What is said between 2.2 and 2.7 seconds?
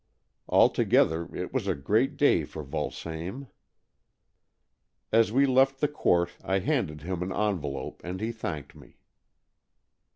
for